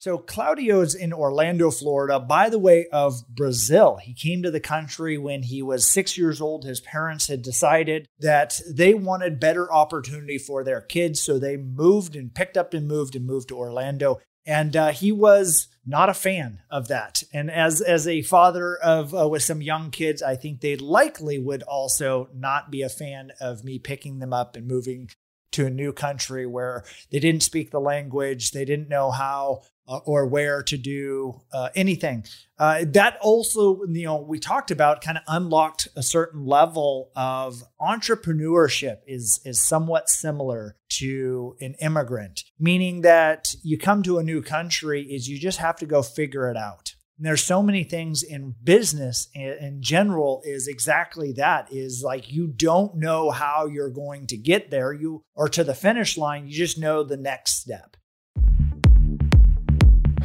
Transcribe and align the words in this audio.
So 0.00 0.16
Claudio's 0.16 0.94
in 0.94 1.12
Orlando, 1.12 1.70
Florida, 1.70 2.18
by 2.18 2.48
the 2.48 2.58
way 2.58 2.86
of 2.90 3.22
Brazil. 3.28 3.98
He 4.02 4.14
came 4.14 4.42
to 4.42 4.50
the 4.50 4.58
country 4.58 5.18
when 5.18 5.42
he 5.42 5.60
was 5.60 5.86
six 5.86 6.16
years 6.16 6.40
old. 6.40 6.64
His 6.64 6.80
parents 6.80 7.28
had 7.28 7.42
decided 7.42 8.08
that 8.18 8.58
they 8.66 8.94
wanted 8.94 9.38
better 9.38 9.70
opportunity 9.70 10.38
for 10.38 10.64
their 10.64 10.80
kids. 10.80 11.20
So 11.20 11.38
they 11.38 11.58
moved 11.58 12.16
and 12.16 12.34
picked 12.34 12.56
up 12.56 12.72
and 12.72 12.88
moved 12.88 13.14
and 13.14 13.26
moved 13.26 13.48
to 13.48 13.58
Orlando. 13.58 14.20
And 14.46 14.74
uh, 14.74 14.92
he 14.92 15.12
was 15.12 15.68
not 15.84 16.08
a 16.08 16.14
fan 16.14 16.60
of 16.70 16.88
that. 16.88 17.22
And 17.34 17.50
as 17.50 17.82
as 17.82 18.08
a 18.08 18.22
father 18.22 18.76
of 18.76 19.14
uh, 19.14 19.28
with 19.28 19.42
some 19.42 19.60
young 19.60 19.90
kids, 19.90 20.22
I 20.22 20.34
think 20.34 20.62
they 20.62 20.76
likely 20.76 21.38
would 21.38 21.62
also 21.62 22.30
not 22.34 22.70
be 22.70 22.80
a 22.80 22.88
fan 22.88 23.32
of 23.38 23.64
me 23.64 23.78
picking 23.78 24.18
them 24.18 24.32
up 24.32 24.56
and 24.56 24.66
moving 24.66 25.10
to 25.52 25.66
a 25.66 25.70
new 25.70 25.92
country 25.92 26.46
where 26.46 26.84
they 27.10 27.18
didn't 27.18 27.42
speak 27.42 27.70
the 27.70 27.80
language, 27.80 28.52
they 28.52 28.64
didn't 28.64 28.88
know 28.88 29.10
how 29.10 29.62
uh, 29.90 29.98
or 30.04 30.24
where 30.24 30.62
to 30.62 30.76
do 30.78 31.40
uh, 31.52 31.68
anything. 31.74 32.24
Uh, 32.58 32.84
that 32.86 33.18
also, 33.20 33.80
you 33.88 34.04
know, 34.04 34.20
we 34.20 34.38
talked 34.38 34.70
about 34.70 35.00
kind 35.00 35.18
of 35.18 35.24
unlocked 35.26 35.88
a 35.96 36.02
certain 36.02 36.46
level 36.46 37.10
of 37.16 37.64
entrepreneurship 37.80 38.98
is 39.06 39.40
is 39.44 39.60
somewhat 39.60 40.08
similar 40.08 40.76
to 40.88 41.56
an 41.60 41.74
immigrant, 41.80 42.44
meaning 42.58 43.00
that 43.00 43.56
you 43.64 43.76
come 43.76 44.02
to 44.02 44.18
a 44.18 44.22
new 44.22 44.40
country 44.40 45.02
is 45.02 45.28
you 45.28 45.38
just 45.38 45.58
have 45.58 45.76
to 45.76 45.86
go 45.86 46.02
figure 46.02 46.48
it 46.48 46.56
out. 46.56 46.89
And 47.20 47.26
there's 47.26 47.44
so 47.44 47.62
many 47.62 47.84
things 47.84 48.22
in 48.22 48.54
business 48.64 49.28
in 49.34 49.82
general 49.82 50.40
is 50.42 50.66
exactly 50.66 51.34
that 51.34 51.70
is 51.70 52.02
like 52.02 52.32
you 52.32 52.46
don't 52.46 52.96
know 52.96 53.30
how 53.30 53.66
you're 53.66 53.90
going 53.90 54.26
to 54.28 54.38
get 54.38 54.70
there 54.70 54.94
you 54.94 55.22
or 55.34 55.46
to 55.50 55.62
the 55.62 55.74
finish 55.74 56.16
line 56.16 56.46
you 56.46 56.54
just 56.54 56.78
know 56.78 57.02
the 57.02 57.18
next 57.18 57.60
step 57.60 57.98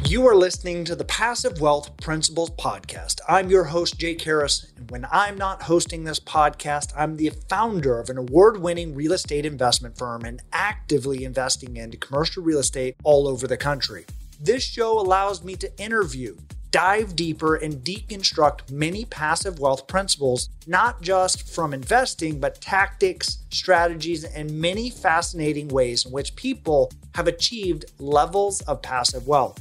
you 0.06 0.26
are 0.26 0.34
listening 0.34 0.86
to 0.86 0.96
the 0.96 1.04
Passive 1.04 1.60
Wealth 1.60 1.94
Principles 1.98 2.50
Podcast. 2.52 3.20
I'm 3.28 3.50
your 3.50 3.64
host, 3.64 3.98
Jake 3.98 4.22
Harris. 4.22 4.72
And 4.76 4.90
when 4.90 5.04
I'm 5.10 5.36
not 5.36 5.62
hosting 5.62 6.04
this 6.04 6.20
podcast, 6.20 6.92
I'm 6.96 7.16
the 7.16 7.30
founder 7.50 7.98
of 8.00 8.08
an 8.08 8.16
award 8.16 8.62
winning 8.62 8.94
real 8.94 9.12
estate 9.12 9.44
investment 9.44 9.98
firm 9.98 10.24
and 10.24 10.40
actively 10.52 11.24
investing 11.24 11.76
into 11.76 11.98
commercial 11.98 12.42
real 12.42 12.60
estate 12.60 12.96
all 13.04 13.28
over 13.28 13.46
the 13.46 13.56
country. 13.58 14.06
This 14.40 14.62
show 14.62 14.98
allows 14.98 15.42
me 15.42 15.56
to 15.56 15.78
interview, 15.78 16.36
dive 16.76 17.16
deeper, 17.16 17.54
and 17.54 17.76
deconstruct 17.76 18.70
many 18.70 19.06
passive 19.06 19.58
wealth 19.58 19.86
principles, 19.86 20.50
not 20.66 21.00
just 21.00 21.48
from 21.48 21.72
investing, 21.72 22.38
but 22.38 22.60
tactics, 22.60 23.38
strategies, 23.48 24.24
and 24.24 24.50
many 24.50 24.90
fascinating 24.90 25.68
ways 25.68 26.04
in 26.04 26.12
which 26.12 26.36
people 26.36 26.92
have 27.14 27.28
achieved 27.28 27.86
levels 27.98 28.60
of 28.68 28.82
passive 28.82 29.26
wealth. 29.26 29.58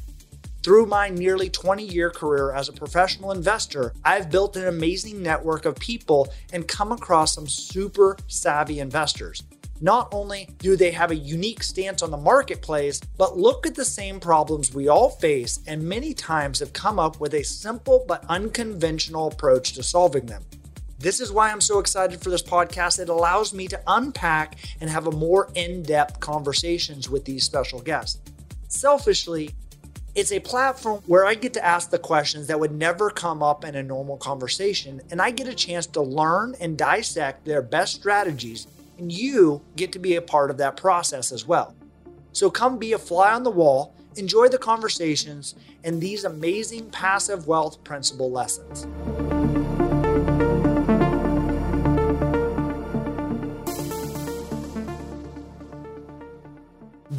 Through 0.61 0.87
my 0.87 1.07
nearly 1.07 1.49
20 1.49 1.85
year 1.85 2.09
career 2.09 2.51
as 2.51 2.67
a 2.67 2.73
professional 2.73 3.31
investor, 3.31 3.93
I've 4.03 4.29
built 4.29 4.57
an 4.57 4.67
amazing 4.67 5.23
network 5.23 5.63
of 5.63 5.77
people 5.77 6.27
and 6.51 6.67
come 6.67 6.91
across 6.91 7.33
some 7.33 7.47
super 7.47 8.17
savvy 8.27 8.81
investors. 8.81 9.41
Not 9.81 10.07
only 10.13 10.49
do 10.59 10.77
they 10.77 10.91
have 10.91 11.11
a 11.11 11.15
unique 11.15 11.61
stance 11.61 12.01
on 12.01 12.09
the 12.09 12.17
marketplace, 12.17 13.01
but 13.17 13.37
look 13.37 13.67
at 13.67 13.75
the 13.75 13.83
same 13.83 14.21
problems 14.21 14.73
we 14.73 14.87
all 14.87 15.09
face 15.09 15.59
and 15.67 15.83
many 15.83 16.13
times 16.13 16.59
have 16.59 16.71
come 16.71 16.97
up 16.97 17.19
with 17.19 17.33
a 17.33 17.43
simple 17.43 18.05
but 18.07 18.23
unconventional 18.29 19.27
approach 19.27 19.73
to 19.73 19.83
solving 19.83 20.27
them. 20.27 20.43
This 20.97 21.19
is 21.19 21.31
why 21.31 21.51
I'm 21.51 21.59
so 21.59 21.79
excited 21.79 22.21
for 22.21 22.29
this 22.29 22.41
podcast. 22.41 22.99
It 22.99 23.09
allows 23.09 23.53
me 23.53 23.67
to 23.67 23.81
unpack 23.85 24.57
and 24.79 24.89
have 24.89 25.07
a 25.07 25.11
more 25.11 25.51
in 25.55 25.83
depth 25.83 26.21
conversations 26.21 27.09
with 27.09 27.25
these 27.25 27.43
special 27.43 27.81
guests. 27.81 28.21
Selfishly, 28.69 29.53
it's 30.15 30.31
a 30.31 30.39
platform 30.39 31.01
where 31.05 31.25
I 31.25 31.33
get 31.33 31.53
to 31.55 31.65
ask 31.65 31.89
the 31.89 31.99
questions 31.99 32.47
that 32.47 32.57
would 32.57 32.71
never 32.71 33.09
come 33.09 33.43
up 33.43 33.65
in 33.65 33.75
a 33.75 33.83
normal 33.83 34.15
conversation, 34.15 35.01
and 35.11 35.21
I 35.21 35.31
get 35.31 35.49
a 35.49 35.53
chance 35.53 35.85
to 35.87 36.01
learn 36.01 36.55
and 36.61 36.77
dissect 36.77 37.43
their 37.43 37.61
best 37.61 37.95
strategies, 37.95 38.65
and 38.97 39.11
you 39.11 39.61
get 39.75 39.91
to 39.93 39.99
be 39.99 40.15
a 40.15 40.21
part 40.21 40.49
of 40.49 40.57
that 40.57 40.77
process 40.77 41.31
as 41.31 41.45
well. 41.45 41.75
So 42.33 42.49
come 42.49 42.77
be 42.77 42.93
a 42.93 42.97
fly 42.97 43.33
on 43.33 43.43
the 43.43 43.51
wall, 43.51 43.95
enjoy 44.15 44.49
the 44.49 44.57
conversations, 44.57 45.55
and 45.83 46.01
these 46.01 46.23
amazing 46.23 46.89
passive 46.89 47.47
wealth 47.47 47.83
principle 47.83 48.31
lessons. 48.31 48.87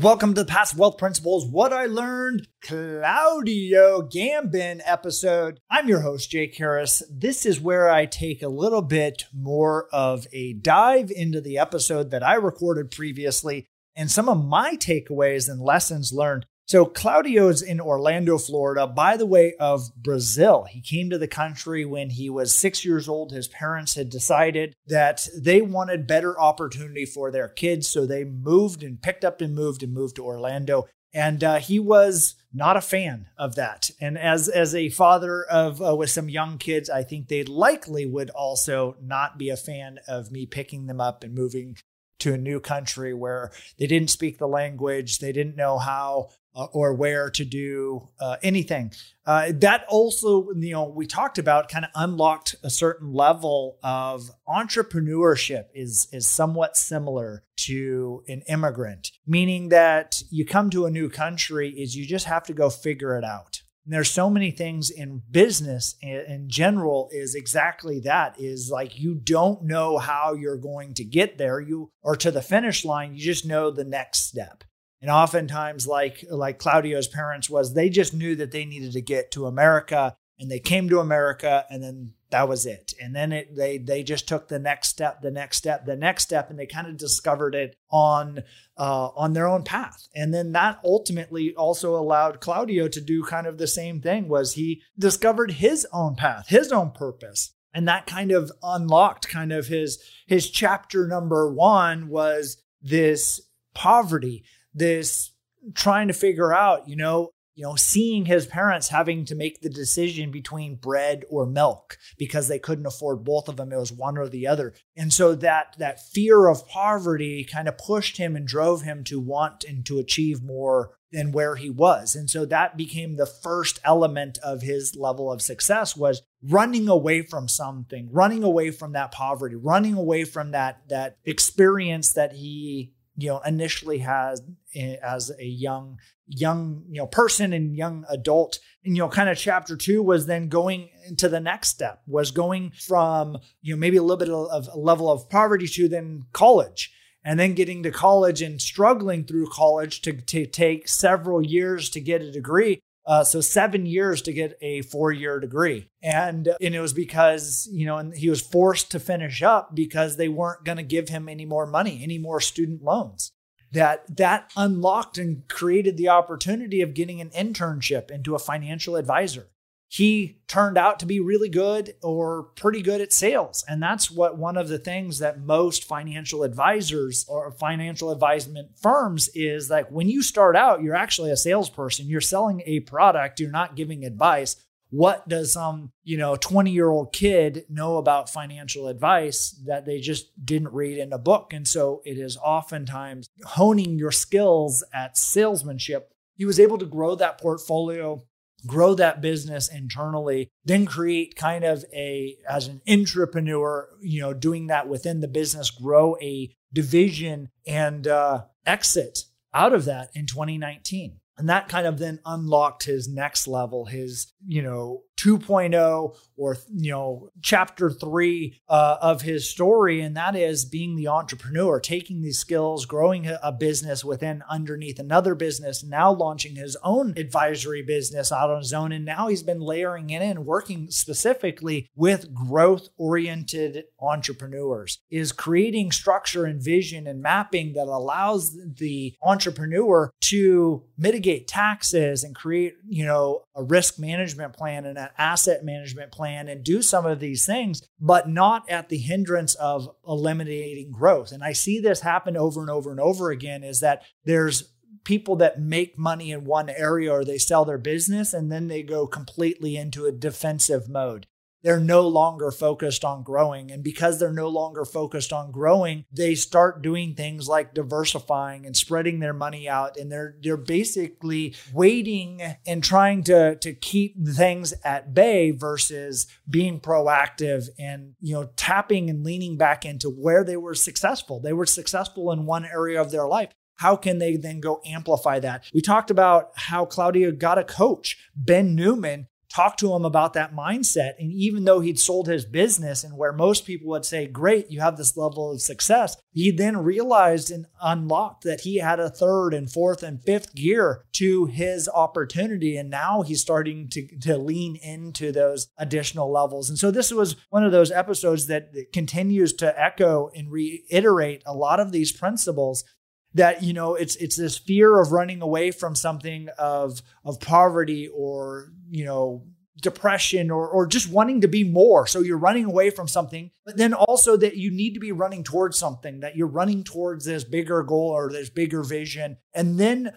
Welcome 0.06 0.34
to 0.34 0.44
the 0.44 0.48
Passive 0.48 0.78
Wealth 0.78 0.98
Principles 0.98 1.44
What 1.44 1.72
I 1.72 1.86
Learned 1.86 2.46
Claudio 2.62 4.02
Gambin 4.02 4.80
episode. 4.84 5.58
I'm 5.68 5.88
your 5.88 6.02
host, 6.02 6.30
Jake 6.30 6.56
Harris. 6.56 7.02
This 7.10 7.44
is 7.44 7.60
where 7.60 7.90
I 7.90 8.06
take 8.06 8.40
a 8.40 8.48
little 8.48 8.82
bit 8.82 9.24
more 9.34 9.88
of 9.92 10.28
a 10.32 10.52
dive 10.52 11.10
into 11.10 11.40
the 11.40 11.58
episode 11.58 12.12
that 12.12 12.22
I 12.22 12.36
recorded 12.36 12.92
previously 12.92 13.66
and 13.96 14.08
some 14.08 14.28
of 14.28 14.44
my 14.44 14.76
takeaways 14.76 15.48
and 15.48 15.60
lessons 15.60 16.12
learned 16.12 16.46
so 16.66 16.84
Claudio's 16.84 17.62
in 17.62 17.81
Orlando, 17.81 18.38
Florida, 18.38 18.88
by 18.88 19.16
the 19.16 19.25
way 19.25 19.54
of 19.60 19.88
Brazil. 19.97 20.66
He 20.69 20.81
came 20.81 21.10
to 21.10 21.19
the 21.19 21.28
country 21.28 21.84
when 21.84 22.10
he 22.10 22.28
was 22.28 22.53
six 22.53 22.84
years 22.84 23.09
old. 23.09 23.31
His 23.31 23.47
parents 23.47 23.94
had 23.94 24.10
decided 24.10 24.75
that 24.88 25.28
they 25.37 25.62
wanted 25.62 26.09
better 26.09 26.38
opportunity 26.38 27.06
for 27.06 27.31
their 27.31 27.49
kids. 27.49 27.87
So 27.87 28.04
they 28.04 28.25
moved 28.25 28.82
and 28.82 29.00
picked 29.00 29.25
up 29.25 29.41
and 29.41 29.54
moved 29.54 29.84
and 29.84 29.94
moved 29.94 30.16
to 30.16 30.25
Orlando. 30.25 30.87
And 31.15 31.43
uh, 31.44 31.56
he 31.60 31.78
was 31.78 32.34
not 32.53 32.77
a 32.77 32.81
fan 32.81 33.28
of 33.38 33.54
that. 33.54 33.91
And 34.00 34.19
as 34.19 34.48
as 34.48 34.75
a 34.75 34.91
father 34.91 35.44
of 35.44 35.81
uh, 35.81 35.94
with 35.94 36.10
some 36.10 36.28
young 36.28 36.59
kids, 36.59 36.91
I 36.91 37.04
think 37.04 37.28
they 37.28 37.44
likely 37.44 38.06
would 38.06 38.31
also 38.31 38.97
not 39.00 39.38
be 39.38 39.50
a 39.50 39.56
fan 39.56 39.98
of 40.09 40.33
me 40.33 40.47
picking 40.47 40.87
them 40.87 41.00
up 41.00 41.22
and 41.22 41.33
moving 41.33 41.77
to 42.19 42.34
a 42.34 42.38
new 42.38 42.60
country 42.60 43.15
where 43.15 43.50
they 43.78 43.87
didn't 43.87 44.10
speak 44.10 44.38
the 44.38 44.49
language, 44.49 45.19
they 45.19 45.32
didn't 45.32 45.56
know 45.56 45.78
how 45.78 46.31
uh, 46.56 46.69
or 46.72 46.94
where 46.94 47.28
to 47.28 47.44
do 47.44 48.09
uh, 48.19 48.37
anything. 48.43 48.91
Uh, 49.27 49.53
that 49.54 49.84
also, 49.88 50.49
you 50.53 50.72
know, 50.72 50.84
we 50.84 51.06
talked 51.06 51.37
about 51.37 51.69
kind 51.69 51.84
of 51.84 51.91
unlocked 51.94 52.54
a 52.62 52.71
certain 52.71 53.12
level 53.12 53.78
of 53.82 54.31
entrepreneurship 54.49 55.66
is 55.75 56.09
is 56.12 56.27
somewhat 56.27 56.75
similar 56.77 57.44
to 57.56 58.22
an 58.27 58.43
immigrant, 58.48 59.10
meaning 59.27 59.69
that 59.69 60.22
you 60.31 60.47
come 60.47 60.71
to 60.71 60.87
a 60.87 60.91
new 60.91 61.10
country 61.10 61.69
is 61.71 61.94
you 61.94 62.06
just 62.06 62.25
have 62.25 62.44
to 62.44 62.54
go 62.54 62.71
figure 62.71 63.19
it 63.19 63.25
out. 63.25 63.60
And 63.86 63.94
there's 63.94 64.10
so 64.10 64.28
many 64.28 64.50
things 64.50 64.91
in 64.91 65.22
business 65.30 65.94
in 66.02 66.47
general 66.48 67.08
is 67.12 67.36
exactly 67.36 68.00
that 68.00 68.34
is 68.36 68.69
like 68.69 68.98
you 68.98 69.14
don't 69.14 69.62
know 69.62 69.97
how 69.97 70.34
you're 70.34 70.56
going 70.56 70.92
to 70.94 71.04
get 71.04 71.38
there. 71.38 71.60
You 71.60 71.91
or 72.02 72.16
to 72.16 72.32
the 72.32 72.42
finish 72.42 72.84
line 72.84 73.14
you 73.14 73.20
just 73.20 73.47
know 73.47 73.70
the 73.70 73.84
next 73.84 74.24
step. 74.24 74.64
And 75.00 75.08
oftentimes 75.08 75.86
like 75.86 76.24
like 76.28 76.58
claudio's 76.58 77.06
parents 77.06 77.48
was 77.48 77.74
they 77.74 77.88
just 77.88 78.12
knew 78.12 78.34
that 78.34 78.50
they 78.50 78.64
needed 78.64 78.92
to 78.92 79.00
get 79.00 79.30
to 79.30 79.47
america 79.47 80.16
and 80.41 80.50
they 80.50 80.58
came 80.58 80.88
to 80.88 80.98
america 80.98 81.64
and 81.70 81.80
then 81.80 82.14
that 82.31 82.48
was 82.48 82.66
it. 82.66 82.94
And 83.00 83.14
then 83.14 83.32
it 83.32 83.54
they 83.54 83.78
they 83.78 84.03
just 84.03 84.26
took 84.26 84.48
the 84.48 84.59
next 84.59 84.88
step 84.88 85.22
the 85.22 85.31
next 85.31 85.59
step 85.59 85.87
the 85.87 85.97
next 85.97 86.25
step 86.25 86.50
and 86.50 86.59
they 86.59 86.66
kind 86.66 86.87
of 86.87 86.97
discovered 86.97 87.54
it 87.54 87.76
on 87.91 88.42
uh, 88.76 89.09
on 89.16 89.32
their 89.32 89.47
own 89.47 89.62
path. 89.62 90.09
And 90.14 90.34
then 90.34 90.53
that 90.53 90.81
ultimately 90.84 91.54
also 91.54 91.94
allowed 91.97 92.41
claudio 92.41 92.88
to 92.88 93.00
do 93.00 93.22
kind 93.22 93.47
of 93.47 93.59
the 93.59 93.66
same 93.66 94.00
thing 94.00 94.28
was 94.28 94.54
he 94.54 94.82
discovered 94.98 95.53
his 95.53 95.86
own 95.92 96.16
path 96.16 96.48
his 96.48 96.72
own 96.72 96.91
purpose. 96.91 97.53
And 97.72 97.86
that 97.88 98.06
kind 98.06 98.32
of 98.32 98.50
unlocked 98.62 99.28
kind 99.28 99.53
of 99.53 99.66
his 99.66 100.03
his 100.26 100.50
chapter 100.50 101.06
number 101.06 101.53
one 101.53 102.09
was 102.09 102.56
this 102.82 103.41
poverty 103.75 104.44
this 104.75 105.32
trying 105.75 106.09
to 106.09 106.15
figure 106.15 106.53
out, 106.53 106.88
you 106.88 106.97
know, 106.97 107.31
you 107.56 107.64
know, 107.64 107.74
seeing 107.74 108.26
his 108.26 108.46
parents 108.46 108.88
having 108.88 109.24
to 109.24 109.34
make 109.34 109.62
the 109.62 109.70
decision 109.70 110.30
between 110.30 110.76
bread 110.76 111.24
or 111.30 111.47
milk 111.47 111.97
because 112.18 112.48
they 112.48 112.58
couldn't 112.58 112.86
afford 112.86 113.24
both 113.24 113.48
of 113.48 113.56
them. 113.56 113.72
It 113.72 113.78
was 113.78 113.91
one 113.91 114.18
or 114.18 114.28
the 114.28 114.47
other. 114.47 114.74
And 114.94 115.10
so 115.10 115.34
that 115.36 115.74
that 115.78 116.06
fear 116.12 116.48
of 116.48 116.68
poverty 116.68 117.48
kind 117.50 117.66
of 117.66 117.78
pushed 117.78 118.18
him 118.18 118.36
and 118.36 118.47
drove 118.47 118.82
him 118.82 119.04
to 119.04 119.18
want 119.18 119.64
and 119.64 119.86
to 119.86 119.98
achieve 119.98 120.42
more 120.42 120.91
than 121.12 121.32
where 121.32 121.56
he 121.56 121.70
was. 121.70 122.14
And 122.14 122.28
so 122.28 122.44
that 122.44 122.76
became 122.76 123.16
the 123.16 123.24
first 123.26 123.80
element 123.84 124.38
of 124.44 124.60
his 124.60 124.94
level 124.94 125.32
of 125.32 125.41
success 125.41 125.97
was 125.97 126.20
running 126.42 126.88
away 126.88 127.22
from 127.22 127.48
something, 127.48 128.10
running 128.12 128.44
away 128.44 128.70
from 128.70 128.92
that 128.92 129.12
poverty, 129.12 129.54
running 129.54 129.94
away 129.94 130.24
from 130.24 130.50
that 130.50 130.82
that 130.88 131.16
experience 131.24 132.12
that 132.12 132.34
he 132.34 132.92
you 133.16 133.28
know 133.28 133.41
initially 133.41 133.98
has 133.98 134.42
eh, 134.74 134.97
as 135.03 135.30
a 135.39 135.45
young 135.45 135.98
young 136.28 136.84
you 136.89 136.98
know 136.98 137.07
person 137.07 137.53
and 137.53 137.77
young 137.77 138.04
adult 138.09 138.59
and 138.84 138.97
you 138.97 139.03
know 139.03 139.09
kind 139.09 139.28
of 139.28 139.39
chapter 139.39 139.77
two 139.77 140.03
was 140.03 140.27
then 140.27 140.48
going 140.48 140.89
into 141.07 141.28
the 141.28 141.41
next 141.41 141.68
step 141.68 142.03
was 142.07 142.30
going 142.30 142.72
from 142.86 143.39
you 143.63 143.74
know 143.74 143.78
maybe 143.78 143.97
a 143.97 144.03
little 144.03 144.16
bit 144.16 144.28
of 144.28 144.68
a 144.72 144.78
level 144.78 145.10
of 145.10 145.28
poverty 145.30 145.66
to 145.66 145.89
then 145.89 146.24
college 146.33 146.92
and 147.27 147.41
then 147.41 147.54
getting 147.54 147.83
to 147.83 147.91
college 147.91 148.41
and 148.41 148.63
struggling 148.63 149.24
through 149.24 149.48
college 149.48 150.01
to, 150.01 150.12
to 150.12 150.47
take 150.47 150.86
several 150.86 151.45
years 151.45 151.91
to 151.91 152.01
get 152.01 152.22
a 152.22 152.30
degree. 152.30 152.80
Uh, 153.06 153.22
so 153.22 153.41
seven 153.41 153.86
years 153.86 154.20
to 154.22 154.32
get 154.32 154.58
a 154.60 154.82
four-year 154.82 155.38
degree, 155.38 155.88
and 156.03 156.48
and 156.60 156.74
it 156.74 156.80
was 156.80 156.92
because 156.92 157.68
you 157.70 157.86
know, 157.86 157.98
and 157.98 158.16
he 158.16 158.28
was 158.28 158.41
forced 158.41 158.91
to 158.91 158.98
finish 158.98 159.42
up 159.42 159.74
because 159.74 160.16
they 160.16 160.28
weren't 160.28 160.64
going 160.64 160.76
to 160.76 160.82
give 160.82 161.08
him 161.08 161.28
any 161.28 161.44
more 161.44 161.66
money, 161.66 162.00
any 162.03 162.18
more 162.18 162.41
student 162.41 162.82
loans. 162.82 163.32
That 163.70 164.16
that 164.16 164.50
unlocked 164.56 165.18
and 165.18 165.47
created 165.48 165.97
the 165.97 166.08
opportunity 166.08 166.80
of 166.80 166.94
getting 166.94 167.20
an 167.20 167.30
internship 167.30 168.10
into 168.10 168.34
a 168.34 168.41
financial 168.41 168.97
advisor 168.97 169.48
he 169.88 170.38
turned 170.48 170.77
out 170.77 170.98
to 170.98 171.06
be 171.06 171.21
really 171.21 171.48
good 171.48 171.94
or 172.03 172.42
pretty 172.42 172.83
good 172.83 173.00
at 173.00 173.12
sales. 173.12 173.65
And 173.68 173.83
that's 173.83 174.10
what 174.10 174.36
one 174.36 174.56
of 174.56 174.68
the 174.68 174.78
things 174.78 175.21
that 175.21 175.41
most 175.41 175.84
financial 175.84 176.42
advisors 176.42 177.24
or 177.28 177.53
financial 177.53 178.10
advisement 178.10 178.71
firms 178.80 179.28
is 179.34 179.71
like 179.71 179.88
when 179.91 180.09
you 180.09 180.22
start 180.22 180.56
out, 180.56 180.83
you're 180.83 180.97
actually 180.97 181.30
a 181.30 181.36
salesperson, 181.36 182.09
you're 182.09 182.21
selling 182.21 182.62
a 182.66 182.80
product, 182.80 183.38
you're 183.38 183.50
not 183.50 183.77
giving 183.77 184.04
advice. 184.04 184.56
What 184.91 185.28
does 185.28 185.53
some, 185.53 185.92
you 186.04 186.16
know, 186.16 186.36
20 186.36 186.71
year 186.71 186.88
old 186.88 187.12
kid 187.12 187.65
know 187.68 187.98
about 187.98 188.30
financial 188.30 188.88
advice 188.88 189.50
that 189.66 189.84
they 189.84 190.00
just 190.00 190.44
didn't 190.44 190.72
read 190.72 190.98
in 190.98 191.12
a 191.12 191.18
book? 191.18 191.53
And 191.53 191.66
so 191.66 192.03
it 192.04 192.18
is 192.18 192.36
oftentimes 192.36 193.28
honing 193.44 193.98
your 193.98 194.12
skills 194.12 194.84
at 194.92 195.16
salesmanship. 195.16 196.12
He 196.36 196.44
was 196.44 196.60
able 196.60 196.78
to 196.78 196.86
grow 196.86 197.15
that 197.16 197.38
portfolio 197.38 198.22
grow 198.66 198.95
that 198.95 199.21
business 199.21 199.68
internally, 199.68 200.51
then 200.65 200.86
create 200.86 201.36
kind 201.36 201.65
of 201.65 201.84
a, 201.95 202.36
as 202.48 202.68
an 202.68 202.80
entrepreneur, 202.89 203.89
you 204.01 204.21
know, 204.21 204.33
doing 204.34 204.66
that 204.66 204.89
within 204.89 205.21
the 205.21 205.28
business, 205.28 205.71
grow 205.71 206.16
a 206.21 206.54
division 206.72 207.48
and 207.66 208.07
uh, 208.07 208.42
exit 208.65 209.21
out 209.54 209.72
of 209.72 209.84
that 209.86 210.10
in 210.15 210.27
2019. 210.27 211.18
And 211.39 211.48
that 211.48 211.68
kind 211.68 211.86
of 211.86 211.98
then 211.98 212.21
unlocked 212.24 212.84
his 212.84 213.09
next 213.09 213.47
level, 213.47 213.86
his, 213.86 214.33
you 214.47 214.63
know, 214.63 215.03
2.0 215.16 216.15
or 216.36 216.59
you 216.74 216.91
know 216.91 217.30
chapter 217.41 217.91
3 217.91 218.60
uh, 218.68 218.97
of 219.01 219.22
his 219.22 219.48
story 219.48 220.01
and 220.01 220.16
that 220.16 220.36
is 220.36 220.65
being 220.65 220.95
the 220.95 221.09
entrepreneur 221.09 221.80
taking 221.80 222.21
these 222.21 222.39
skills 222.39 222.84
growing 222.84 223.27
a, 223.27 223.57
business 223.57 224.04
within 224.04 224.42
underneath 224.51 224.98
another 224.98 225.34
business 225.34 225.83
now 225.83 226.13
launching 226.13 226.57
his 226.57 226.77
own 226.84 227.15
advisory 227.16 227.83
business 227.83 228.30
out 228.30 228.51
on 228.51 228.59
his 228.59 228.74
own 228.74 228.92
and 228.92 229.04
now 229.04 229.28
he's 229.28 229.42
been 229.42 229.60
layering 229.60 230.10
in 230.10 230.21
and 230.21 230.45
working 230.45 230.91
specifically 230.91 231.89
with 231.97 232.34
growth 232.34 232.91
oriented 232.98 233.84
entrepreneurs 233.98 234.98
is 235.10 235.33
creating 235.33 235.91
structure 235.91 236.45
and 236.45 236.62
vision 236.62 237.07
and 237.07 237.22
mapping 237.22 237.72
that 237.72 237.86
allows 237.86 238.54
the 238.74 239.15
entrepreneur 239.22 240.12
to 240.21 240.84
mitigate 240.98 241.48
taxes 241.48 242.22
and 242.22 242.34
create 242.34 242.74
you 242.86 243.07
know 243.07 243.42
a 243.54 243.65
risk 243.65 243.98
management 243.98 244.53
plan 244.53 244.84
and 244.84 244.98
an 245.06 245.12
asset 245.18 245.64
management 245.64 246.12
plan 246.12 246.48
and 246.48 246.64
do 246.64 246.82
some 246.82 247.06
of 247.06 247.20
these 247.20 247.47
things, 247.47 247.82
but 248.00 248.28
not 248.28 248.68
at 248.68 248.88
the 248.88 248.98
hindrance 248.98 249.54
of 249.54 249.88
eliminating 250.06 250.91
growth. 250.91 251.32
And 251.32 251.42
I 251.42 251.53
see 251.53 251.80
this 251.80 252.00
happen 252.00 252.36
over 252.36 252.60
and 252.60 252.70
over 252.70 252.91
and 252.91 253.00
over 253.00 253.30
again 253.30 253.64
is 253.64 253.80
that 253.80 254.03
there's 254.24 254.72
people 255.04 255.36
that 255.36 255.60
make 255.60 255.98
money 255.98 256.32
in 256.32 256.44
one 256.44 256.68
area 256.68 257.12
or 257.12 257.25
they 257.25 257.38
sell 257.38 257.64
their 257.64 257.78
business 257.78 258.35
and 258.35 258.50
then 258.50 258.68
they 258.68 258.82
go 258.82 259.06
completely 259.06 259.76
into 259.76 260.06
a 260.06 260.12
defensive 260.12 260.88
mode 260.88 261.26
they're 261.66 261.80
no 261.80 262.07
longer 262.07 262.52
focused 262.52 263.04
on 263.04 263.25
growing. 263.25 263.73
And 263.73 263.83
because 263.83 264.21
they're 264.21 264.33
no 264.33 264.47
longer 264.47 264.85
focused 264.85 265.33
on 265.33 265.50
growing, 265.50 266.04
they 266.12 266.37
start 266.37 266.80
doing 266.80 267.16
things 267.16 267.49
like 267.49 267.75
diversifying 267.75 268.64
and 268.64 268.76
spreading 268.76 269.18
their 269.18 269.33
money 269.33 269.68
out. 269.68 269.97
And 269.97 270.11
they're 270.12 270.37
they're 270.40 270.57
basically 270.57 271.57
waiting 271.73 272.40
and 272.64 272.85
trying 272.85 273.25
to, 273.25 273.57
to 273.57 273.75
keep 273.75 274.14
things 274.28 274.75
at 274.85 275.12
bay 275.12 275.50
versus 275.50 276.28
being 276.49 276.78
proactive 276.78 277.69
and 277.80 278.14
you 278.21 278.35
know 278.35 278.49
tapping 278.54 279.11
and 279.11 279.25
leaning 279.25 279.57
back 279.57 279.85
into 279.85 280.09
where 280.09 280.45
they 280.45 280.57
were 280.57 280.76
successful. 280.76 281.40
They 281.40 281.52
were 281.52 281.66
successful 281.66 282.30
in 282.30 282.47
one 282.47 282.64
area 282.64 283.00
of 283.00 283.11
their 283.11 283.26
life 283.26 283.50
how 283.78 283.95
can 283.95 284.19
they 284.19 284.37
then 284.37 284.61
go 284.61 284.80
amplify 284.87 285.38
that? 285.40 285.64
We 285.75 285.83
talked 285.83 286.11
about 286.11 286.52
how 286.57 286.87
Claudio 286.87 287.30
got 287.30 287.59
a 287.59 287.64
coach, 287.64 288.16
Ben 288.35 288.75
Newman, 288.75 289.28
talked 289.56 289.80
to 289.80 289.94
him 289.94 290.04
about 290.04 290.35
that 290.35 290.54
mindset. 290.54 291.14
And 291.18 291.32
even 291.32 291.64
though 291.64 291.80
he'd 291.80 291.99
sold 291.99 292.28
his 292.28 292.44
business, 292.44 293.02
and 293.02 293.16
where 293.16 293.32
most 293.32 293.64
people 293.64 293.88
would 293.88 294.04
say, 294.04 294.26
Great, 294.26 294.70
you 294.70 294.80
have 294.80 294.99
this 294.99 295.16
level 295.16 295.50
of 295.50 295.62
success, 295.62 296.14
he 296.30 296.50
then 296.50 296.76
realized 296.76 297.50
and 297.50 297.64
unlocked 297.80 298.44
that 298.44 298.61
he 298.61 298.76
had 298.76 299.00
a 299.00 299.08
third 299.08 299.54
and 299.54 299.73
fourth 299.73 300.02
and 300.02 300.23
fifth 300.23 300.54
gear 300.54 301.04
to 301.14 301.47
his 301.47 301.88
opportunity. 301.88 302.76
And 302.76 302.90
now 302.90 303.23
he's 303.23 303.40
starting 303.40 303.88
to, 303.88 304.06
to 304.18 304.37
lean 304.37 304.76
into 304.76 305.32
those 305.32 305.68
additional 305.78 306.30
levels. 306.30 306.68
And 306.68 306.78
so 306.78 306.90
this 306.90 307.11
was 307.11 307.37
one 307.49 307.64
of 307.64 307.73
those 307.73 307.90
episodes 307.90 308.49
that 308.49 308.68
continues 308.92 309.54
to 309.54 309.82
echo 309.82 310.28
and 310.37 310.52
reiterate 310.52 311.42
a 311.47 311.54
lot 311.54 311.80
of 311.80 311.92
these 311.92 312.12
principles 312.12 312.85
that 313.34 313.62
you 313.62 313.73
know 313.73 313.94
it's 313.94 314.16
it's 314.16 314.37
this 314.37 314.56
fear 314.56 315.00
of 315.00 315.12
running 315.12 315.42
away 315.42 315.70
from 315.70 315.94
something 315.94 316.49
of 316.58 317.02
of 317.25 317.40
poverty 317.40 318.08
or 318.08 318.73
you 318.90 319.04
know 319.04 319.44
depression 319.82 320.50
or 320.50 320.68
or 320.68 320.87
just 320.87 321.11
wanting 321.11 321.42
to 321.42 321.49
be 321.49 321.64
more. 321.64 322.06
So 322.06 322.20
you're 322.20 322.38
running 322.38 322.64
away 322.64 322.90
from 322.90 323.08
something 323.08 323.50
but 323.64 323.76
then 323.76 323.92
also 323.92 324.37
that 324.37 324.56
you 324.56 324.70
need 324.70 324.94
to 324.94 325.00
be 325.00 325.12
running 325.12 325.44
towards 325.44 325.78
something 325.78 326.20
that 326.20 326.37
you're 326.37 326.46
running 326.46 326.82
towards 326.82 327.25
this 327.25 327.44
bigger 327.44 327.82
goal 327.82 328.11
or 328.11 328.30
this 328.30 328.49
bigger 328.49 328.82
vision 328.82 329.37
and 329.52 329.78
then 329.78 330.12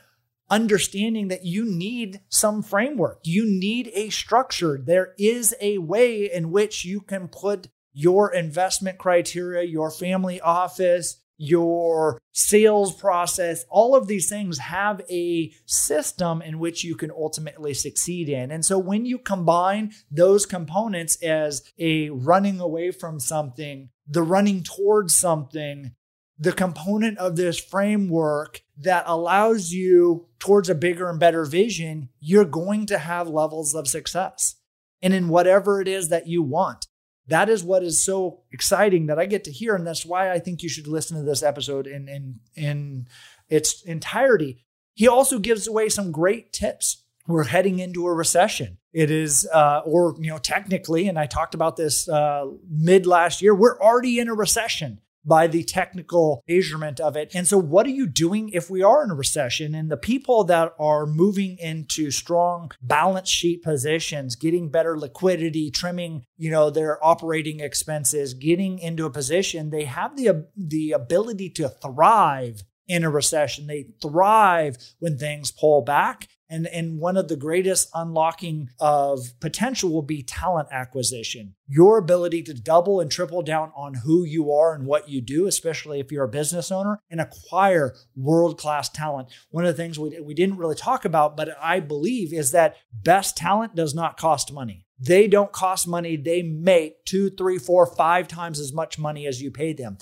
understanding 0.50 1.28
that 1.28 1.46
you 1.46 1.64
need 1.64 2.22
some 2.30 2.64
framework. 2.64 3.20
You 3.24 3.46
need 3.46 3.92
a 3.94 4.10
structure. 4.10 4.80
There 4.84 5.14
is 5.20 5.54
a 5.62 5.78
way 5.78 6.32
in 6.32 6.52
which 6.52 6.86
you 6.86 7.02
can 7.02 7.28
put 7.28 7.68
your 7.94 8.34
investment 8.34 8.98
criteria 8.98 9.64
your 9.64 9.92
family 9.92 10.40
office 10.40 11.18
your 11.40 12.22
sales 12.34 12.94
process, 12.94 13.66
all 13.70 13.96
of 13.96 14.08
these 14.08 14.30
things 14.30 14.60
have 14.60 15.02
a 15.10 15.52
system 15.66 16.42
in 16.42 16.60
which 16.60 16.84
you 16.84 16.96
can 16.96 17.10
ultimately 17.10 17.74
succeed 17.74 18.28
in. 18.28 18.52
And 18.52 18.64
so 18.64 18.78
when 18.78 19.06
you 19.06 19.18
combine 19.18 19.94
those 20.12 20.46
components 20.46 21.16
as 21.24 21.64
a 21.80 22.10
running 22.10 22.60
away 22.60 22.92
from 22.92 23.20
something, 23.22 23.90
the 24.06 24.22
running 24.22 24.64
towards 24.64 25.16
something, 25.16 25.96
the 26.38 26.52
component 26.52 27.18
of 27.18 27.38
this 27.38 27.58
framework 27.58 28.62
that 28.78 29.06
allows 29.08 29.72
you 29.72 30.28
towards 30.40 30.70
a 30.70 30.76
bigger 30.76 31.10
and 31.10 31.20
better 31.20 31.46
vision, 31.46 32.10
you're 32.20 32.46
going 32.46 32.86
to 32.88 32.98
have 32.98 33.30
levels 33.30 33.74
of 33.74 33.88
success. 33.88 34.56
And 35.02 35.14
in 35.14 35.30
whatever 35.30 35.80
it 35.80 35.88
is 35.88 36.10
that 36.10 36.28
you 36.28 36.44
want 36.44 36.89
that 37.30 37.50
is 37.50 37.64
what 37.64 37.84
is 37.84 38.04
so 38.04 38.42
exciting 38.52 39.08
that 39.08 39.20
I 39.20 39.26
get 39.26 39.44
to 39.46 39.52
hear. 39.52 39.76
And 39.76 39.86
that's 39.86 40.06
why 40.06 40.32
I 40.32 40.40
think 40.40 40.62
you 40.62 40.70
should 40.70 40.88
listen 40.88 41.18
to 41.18 41.24
this 41.24 41.44
episode 41.44 41.88
in, 41.88 42.08
in, 42.08 42.40
in 42.56 43.08
its 43.50 43.82
entirety. 43.84 44.66
He 44.94 45.08
also 45.08 45.40
gives 45.40 45.68
away 45.68 45.90
some 45.90 46.12
great 46.12 46.52
tips. 46.52 47.04
We're 47.28 47.46
heading 47.46 47.80
into 47.80 48.06
a 48.06 48.14
recession. 48.14 48.78
It 48.92 49.12
is, 49.12 49.48
uh, 49.54 49.82
or, 49.86 50.16
you 50.20 50.30
know, 50.30 50.40
technically, 50.40 51.08
and 51.08 51.20
I 51.20 51.28
talked 51.28 51.54
about 51.54 51.78
this 51.78 52.10
uh, 52.10 52.48
mid 52.68 53.06
last 53.06 53.42
year, 53.42 53.54
we're 53.54 53.80
already 53.80 54.20
in 54.20 54.28
a 54.28 54.34
recession 54.34 55.00
by 55.26 55.48
the 55.48 55.64
technical 55.64 56.44
measurement 56.48 57.00
of 57.00 57.16
it. 57.16 57.32
And 57.34 57.48
so, 57.48 57.58
what 57.58 57.86
are 57.86 57.92
you 57.92 58.08
doing 58.08 58.50
if 58.50 58.70
we 58.70 58.82
are 58.82 59.04
in 59.04 59.12
a 59.12 59.16
recession? 59.16 59.76
And 59.76 59.92
the 59.92 59.98
people 59.98 60.44
that 60.46 60.74
are 60.80 61.06
moving 61.06 61.58
into 61.58 62.12
strong 62.12 62.72
balance 62.82 63.30
sheet 63.30 63.64
positions, 63.64 64.36
getting 64.36 64.70
better 64.70 64.98
liquidity, 64.98 65.72
trimming, 65.72 66.24
you 66.38 66.52
know, 66.52 66.70
their 66.70 67.04
operating 67.06 67.60
expenses, 67.60 68.34
getting 68.34 68.80
into 68.80 69.06
a 69.06 69.12
position, 69.12 69.70
they 69.70 69.86
have 69.86 70.16
the 70.16 70.48
the 70.56 70.92
ability 70.92 71.50
to 71.52 71.70
thrive 71.70 72.64
in 72.88 73.04
a 73.04 73.10
recession. 73.10 73.68
They 73.68 73.88
thrive 74.02 74.78
when 75.00 75.18
things 75.18 75.52
pull 75.52 75.82
back 75.82 76.28
and, 76.50 76.68
and 76.68 77.00
one 77.00 77.16
of 77.16 77.28
the 77.28 77.36
greatest 77.36 77.90
unlocking 77.94 78.70
of 78.80 79.40
potential 79.40 79.92
will 79.92 80.02
be 80.02 80.24
talent 80.24 80.70
acquisition. 80.72 81.54
Your 81.68 81.98
ability 81.98 82.42
to 82.44 82.54
double 82.54 83.00
and 83.00 83.12
triple 83.12 83.44
down 83.44 83.72
on 83.76 83.94
who 83.94 84.24
you 84.24 84.52
are 84.52 84.74
and 84.74 84.86
what 84.86 85.08
you 85.08 85.22
do, 85.22 85.46
especially 85.46 86.00
if 86.00 86.12
you're 86.12 86.24
a 86.24 86.30
business 86.30 86.72
owner, 86.72 87.00
and 87.10 87.22
acquire 87.22 87.96
world 88.16 88.58
class 88.58 88.90
talent. 88.90 89.30
One 89.52 89.66
of 89.66 89.76
the 89.76 89.82
things 89.82 90.00
we, 90.00 90.20
we 90.20 90.34
didn't 90.34 90.58
really 90.58 90.76
talk 90.76 91.06
about, 91.06 91.38
but 91.38 91.56
I 91.62 91.80
believe 91.80 92.34
is 92.34 92.52
that 92.52 92.78
best 92.92 93.38
talent 93.38 93.76
does 93.76 93.94
not 93.94 94.18
cost 94.18 94.52
money. 94.52 94.88
They 95.00 95.28
don't 95.28 95.52
cost 95.52 95.88
money. 95.88 96.18
They 96.18 96.42
make 96.42 97.06
two, 97.06 97.30
three, 97.30 97.58
four, 97.58 97.86
five 97.86 98.28
times 98.28 98.60
as 98.60 98.74
much 98.74 99.00
money 99.00 99.28
as 99.28 99.42
you 99.42 99.52
pay 99.52 99.74
them. 99.74 99.98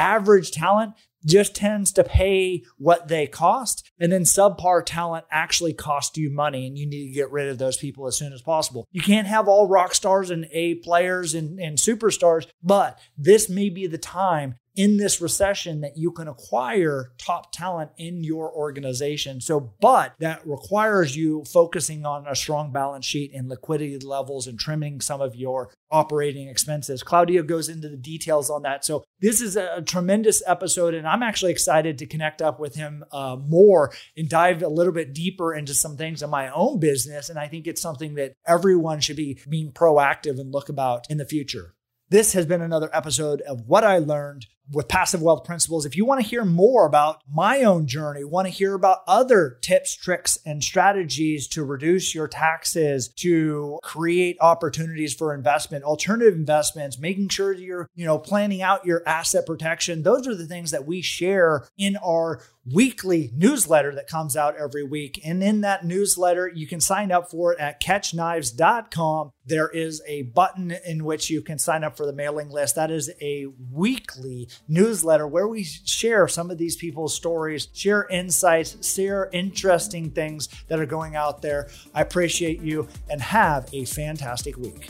Average 0.00 0.52
talent, 0.52 0.94
just 1.24 1.54
tends 1.54 1.92
to 1.92 2.02
pay 2.02 2.64
what 2.78 3.08
they 3.08 3.26
cost. 3.26 3.90
And 3.98 4.10
then 4.10 4.22
subpar 4.22 4.82
talent 4.86 5.26
actually 5.30 5.74
costs 5.74 6.16
you 6.16 6.30
money 6.30 6.66
and 6.66 6.78
you 6.78 6.86
need 6.86 7.08
to 7.08 7.12
get 7.12 7.30
rid 7.30 7.48
of 7.48 7.58
those 7.58 7.76
people 7.76 8.06
as 8.06 8.16
soon 8.16 8.32
as 8.32 8.40
possible. 8.40 8.88
You 8.90 9.02
can't 9.02 9.26
have 9.26 9.46
all 9.46 9.68
rock 9.68 9.94
stars 9.94 10.30
and 10.30 10.48
A 10.52 10.76
players 10.76 11.34
and, 11.34 11.60
and 11.60 11.76
superstars, 11.76 12.46
but 12.62 12.98
this 13.18 13.48
may 13.50 13.68
be 13.68 13.86
the 13.86 13.98
time 13.98 14.54
in 14.76 14.96
this 14.96 15.20
recession 15.20 15.80
that 15.80 15.96
you 15.96 16.12
can 16.12 16.28
acquire 16.28 17.12
top 17.18 17.52
talent 17.52 17.90
in 17.98 18.22
your 18.22 18.52
organization. 18.52 19.40
So, 19.40 19.72
but 19.80 20.14
that 20.20 20.46
requires 20.46 21.16
you 21.16 21.44
focusing 21.44 22.06
on 22.06 22.26
a 22.26 22.36
strong 22.36 22.72
balance 22.72 23.04
sheet 23.04 23.32
and 23.34 23.48
liquidity 23.48 23.98
levels 23.98 24.46
and 24.46 24.58
trimming 24.58 25.00
some 25.00 25.20
of 25.20 25.34
your 25.34 25.72
operating 25.90 26.48
expenses. 26.48 27.02
Claudio 27.02 27.42
goes 27.42 27.68
into 27.68 27.88
the 27.88 27.96
details 27.96 28.48
on 28.48 28.62
that. 28.62 28.84
So, 28.84 29.04
this 29.20 29.40
is 29.40 29.56
a 29.56 29.82
tremendous 29.82 30.42
episode, 30.46 30.94
and 30.94 31.06
I'm 31.06 31.22
actually 31.22 31.52
excited 31.52 31.98
to 31.98 32.06
connect 32.06 32.40
up 32.40 32.60
with 32.60 32.74
him 32.74 33.04
uh, 33.12 33.36
more 33.36 33.92
and 34.16 34.28
dive 34.28 34.62
a 34.62 34.68
little 34.68 34.92
bit 34.92 35.12
deeper 35.12 35.52
into 35.54 35.74
some 35.74 35.96
things 35.96 36.22
in 36.22 36.30
my 36.30 36.48
own 36.50 36.78
business. 36.78 37.28
And 37.28 37.38
I 37.38 37.48
think 37.48 37.66
it's 37.66 37.82
something 37.82 38.14
that 38.14 38.32
everyone 38.46 39.00
should 39.00 39.16
be 39.16 39.38
being 39.48 39.72
proactive 39.72 40.40
and 40.40 40.52
look 40.52 40.68
about 40.68 41.10
in 41.10 41.18
the 41.18 41.26
future. 41.26 41.74
This 42.10 42.32
has 42.32 42.44
been 42.44 42.60
another 42.60 42.90
episode 42.92 43.40
of 43.42 43.68
What 43.68 43.84
I 43.84 43.98
Learned 43.98 44.46
with 44.72 44.88
Passive 44.88 45.22
Wealth 45.22 45.44
Principles. 45.44 45.84
If 45.84 45.96
you 45.96 46.04
want 46.04 46.22
to 46.22 46.26
hear 46.26 46.44
more 46.44 46.86
about 46.86 47.22
my 47.32 47.62
own 47.62 47.86
journey, 47.86 48.24
want 48.24 48.46
to 48.46 48.52
hear 48.52 48.74
about 48.74 48.98
other 49.06 49.58
tips, 49.60 49.96
tricks, 49.96 50.38
and 50.44 50.62
strategies 50.62 51.48
to 51.48 51.64
reduce 51.64 52.14
your 52.14 52.28
taxes, 52.28 53.08
to 53.16 53.78
create 53.82 54.36
opportunities 54.40 55.14
for 55.14 55.34
investment, 55.34 55.84
alternative 55.84 56.34
investments, 56.34 56.98
making 56.98 57.28
sure 57.28 57.52
you're, 57.52 57.88
you 57.94 58.06
know, 58.06 58.18
planning 58.18 58.62
out 58.62 58.86
your 58.86 59.02
asset 59.06 59.46
protection, 59.46 60.02
those 60.02 60.26
are 60.26 60.34
the 60.34 60.46
things 60.46 60.70
that 60.70 60.86
we 60.86 61.02
share 61.02 61.66
in 61.76 61.96
our 61.96 62.40
weekly 62.66 63.30
newsletter 63.34 63.94
that 63.94 64.06
comes 64.06 64.36
out 64.36 64.56
every 64.56 64.84
week. 64.84 65.20
And 65.24 65.42
in 65.42 65.62
that 65.62 65.84
newsletter, 65.84 66.48
you 66.48 66.66
can 66.66 66.80
sign 66.80 67.10
up 67.10 67.30
for 67.30 67.52
it 67.52 67.58
at 67.58 67.82
catchknives.com. 67.82 69.30
There 69.44 69.68
is 69.68 70.02
a 70.06 70.22
button 70.22 70.72
in 70.86 71.04
which 71.04 71.30
you 71.30 71.42
can 71.42 71.58
sign 71.58 71.84
up 71.84 71.96
for 71.96 72.06
the 72.06 72.12
mailing 72.12 72.50
list. 72.50 72.74
That 72.76 72.90
is 72.90 73.10
a 73.20 73.46
weekly 73.72 74.48
newsletter 74.68 75.26
where 75.26 75.48
we 75.48 75.64
share 75.64 76.28
some 76.28 76.50
of 76.50 76.58
these 76.58 76.76
people's 76.76 77.14
stories, 77.14 77.68
share 77.72 78.06
insights, 78.08 78.94
share 78.94 79.28
interesting 79.32 80.10
things 80.10 80.48
that 80.68 80.80
are 80.80 80.86
going 80.86 81.16
out 81.16 81.42
there. 81.42 81.68
I 81.94 82.02
appreciate 82.02 82.60
you 82.60 82.88
and 83.08 83.20
have 83.20 83.68
a 83.72 83.84
fantastic 83.84 84.56
week. 84.56 84.88